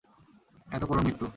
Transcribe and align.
এত 0.67 0.83
করুণ 0.83 1.03
মৃত্যু। 1.03 1.27